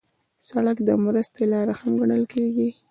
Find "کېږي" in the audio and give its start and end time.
2.33-2.69